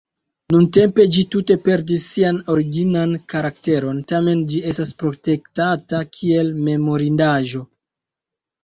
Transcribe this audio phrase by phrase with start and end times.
[0.53, 7.65] Nuntempe ĝi tute perdis sian originan karakteron, tamen ĝi estas protektata kiel memorindaĵo.